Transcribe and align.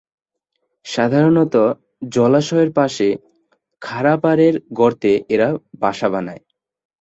সাধারণত 0.85 1.55
জলাশয়ের 2.09 2.69
পাশে 2.77 3.07
খাড়া 3.81 4.15
পাড়ের 4.23 4.55
গর্তে 4.79 5.11
এরা 5.33 5.49
বাসা 5.81 6.07
বানায়। 6.13 6.43